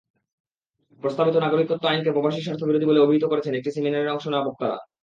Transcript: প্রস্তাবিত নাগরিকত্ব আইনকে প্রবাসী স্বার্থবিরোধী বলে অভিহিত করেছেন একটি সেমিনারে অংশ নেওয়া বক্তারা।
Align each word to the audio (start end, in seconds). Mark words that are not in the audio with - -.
প্রস্তাবিত 1.01 1.35
নাগরিকত্ব 1.37 1.83
আইনকে 1.87 2.13
প্রবাসী 2.13 2.41
স্বার্থবিরোধী 2.41 2.85
বলে 2.87 3.03
অভিহিত 3.03 3.25
করেছেন 3.27 3.53
একটি 3.55 3.69
সেমিনারে 3.71 4.13
অংশ 4.13 4.25
নেওয়া 4.27 4.47
বক্তারা। 4.47 4.77